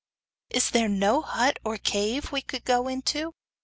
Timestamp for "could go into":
2.41-3.35